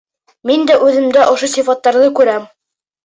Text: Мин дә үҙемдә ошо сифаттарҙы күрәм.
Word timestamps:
Мин 0.49 0.63
дә 0.71 0.77
үҙемдә 0.87 1.25
ошо 1.35 1.51
сифаттарҙы 1.57 2.09
күрәм. 2.21 2.49